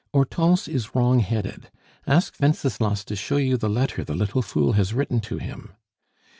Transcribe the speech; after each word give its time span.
Hortense 0.15 0.67
is 0.67 0.95
wrong 0.95 1.19
headed. 1.19 1.69
Ask 2.07 2.35
Wenceslas 2.39 3.05
to 3.05 3.15
show 3.15 3.37
you 3.37 3.55
the 3.55 3.69
letter 3.69 4.03
the 4.03 4.15
little 4.15 4.41
fool 4.41 4.71
has 4.73 4.95
written 4.95 5.19
to 5.19 5.37
him. 5.37 5.73